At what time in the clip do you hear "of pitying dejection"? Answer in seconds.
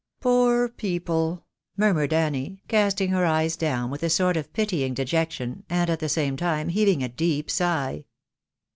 4.35-5.63